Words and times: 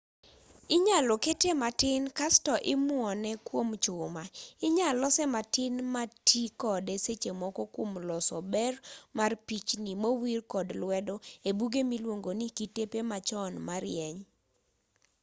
inyalo 0.75 1.13
kete 1.23 1.51
matin 1.61 2.03
kasto 2.19 2.53
imuone 2.73 3.31
kuom 3.47 3.67
chuma 3.83 4.23
inyal 4.67 4.95
lose 5.01 5.23
matin 5.35 5.73
matii 5.95 6.49
kode 6.61 6.93
sechemoko 7.05 7.61
kuom 7.73 7.91
loso 8.09 8.37
ber 8.53 8.73
mar 9.17 9.31
pichnii 9.47 9.99
mowir 10.03 10.39
kod 10.53 10.67
lwedo 10.81 11.15
ebuge 11.49 11.81
miluongoni 11.91 12.47
kitepe 12.57 12.99
machon 13.11 13.53
marieny 13.67 14.19